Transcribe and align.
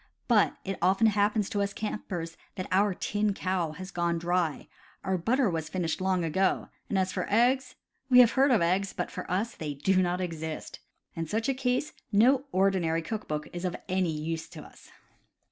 But 0.27 0.57
it 0.65 0.79
often 0.81 1.05
happens 1.05 1.47
to 1.51 1.61
us 1.61 1.73
campers 1.73 2.35
that 2.55 2.65
our 2.71 2.95
"tin 2.95 3.35
cow'" 3.35 3.73
has 3.73 3.91
gone 3.91 4.17
dry, 4.17 4.67
our 5.03 5.15
butter 5.15 5.47
was 5.47 5.69
finished 5.69 6.01
long 6.01 6.23
ago, 6.25 6.69
and 6.89 6.97
as 6.97 7.13
for 7.13 7.27
eggs— 7.31 7.75
we 8.09 8.17
have 8.17 8.31
heard 8.31 8.49
of 8.49 8.63
eggs, 8.63 8.93
but 8.93 9.11
for 9.11 9.29
us 9.29 9.53
they 9.53 9.75
do 9.75 10.01
not 10.01 10.19
exist. 10.19 10.79
In 11.15 11.27
such 11.27 11.55
case, 11.55 11.93
no 12.11 12.45
ordinary 12.51 13.03
cook 13.03 13.27
book 13.27 13.47
is 13.53 13.63
of 13.63 13.75
any 13.87 14.09
use 14.11 14.49
to 14.49 14.63
us. 14.63 14.89